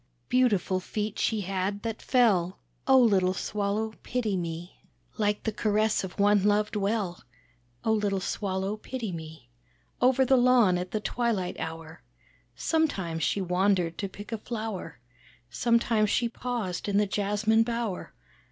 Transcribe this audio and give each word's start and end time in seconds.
"Beautiful 0.29 0.79
feet 0.79 1.19
she 1.19 1.41
had, 1.41 1.83
that 1.83 2.01
fell 2.01 2.57
Oh 2.87 2.97
little 2.99 3.35
Swallow 3.35 3.93
pity 4.01 4.35
me, 4.35 4.81
Like 5.19 5.43
the 5.43 5.51
caress 5.51 6.03
of 6.03 6.17
one 6.17 6.43
loved 6.43 6.75
well, 6.75 7.21
Oh 7.85 7.91
little 7.93 8.19
Swallow 8.19 8.77
pity 8.77 9.11
me. 9.11 9.51
Over 10.01 10.25
the 10.25 10.37
lawn 10.37 10.79
at 10.79 10.89
the 10.89 11.01
twilight 11.01 11.59
hour 11.59 12.01
Sometimes 12.55 13.21
she 13.21 13.41
wandered 13.41 13.99
to 13.99 14.09
pluck 14.09 14.31
a 14.31 14.39
flower, 14.39 14.97
Sometimes 15.51 16.09
she 16.09 16.27
paused 16.27 16.89
in 16.89 16.97
the 16.97 17.05
jasmine 17.05 17.61
bower. 17.61 18.11